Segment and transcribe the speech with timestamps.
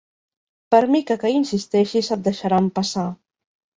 [0.75, 3.09] Per mica que hi insisteixis et deixaran passar.